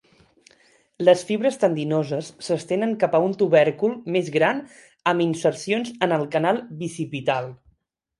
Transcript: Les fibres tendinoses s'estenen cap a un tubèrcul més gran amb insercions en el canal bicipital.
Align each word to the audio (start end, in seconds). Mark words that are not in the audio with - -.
Les 1.07 1.19
fibres 1.25 1.57
tendinoses 1.63 2.31
s'estenen 2.47 2.95
cap 3.03 3.17
a 3.17 3.19
un 3.25 3.35
tubèrcul 3.41 3.93
més 4.15 4.31
gran 4.37 4.63
amb 5.13 5.25
insercions 5.27 5.93
en 6.07 6.17
el 6.19 6.25
canal 6.37 6.63
bicipital. 6.81 7.53